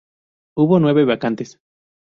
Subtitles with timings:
[0.57, 1.59] Hubo nueve vacantes.